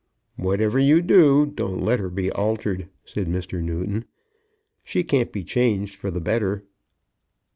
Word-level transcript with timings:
"Whatever 0.35 0.79
you 0.79 0.99
do, 1.03 1.45
don't 1.45 1.83
let 1.83 1.99
her 1.99 2.09
be 2.09 2.31
altered," 2.31 2.89
said 3.05 3.27
Mr. 3.27 3.61
Newton. 3.61 4.05
"She 4.83 5.03
can't 5.03 5.31
be 5.31 5.43
changed 5.43 5.95
for 5.95 6.09
the 6.09 6.19
better." 6.19 6.63